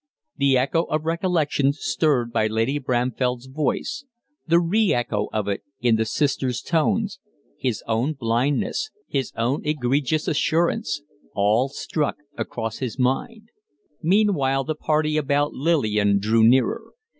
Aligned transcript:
The 0.35 0.57
echo 0.57 0.85
of 0.85 1.05
recollection 1.05 1.73
stirred 1.73 2.33
by 2.33 2.47
Lady 2.47 2.79
Bramfell's 2.79 3.45
voice, 3.45 4.03
the 4.47 4.59
re 4.59 4.95
echo 4.95 5.29
of 5.31 5.47
it 5.47 5.61
in 5.79 5.95
the 5.95 6.05
sister's 6.05 6.63
tones; 6.63 7.19
his 7.59 7.83
own 7.87 8.13
blindness, 8.13 8.89
his 9.07 9.31
own 9.37 9.63
egregious 9.63 10.27
assurance 10.27 11.03
all 11.35 11.69
struck 11.69 12.15
across 12.35 12.79
his 12.79 12.97
mind. 12.97 13.49
Meanwhile 14.01 14.63
the 14.63 14.73
party 14.73 15.17
about 15.17 15.53
Lillian 15.53 16.17
drew 16.17 16.43
nearer. 16.43 16.93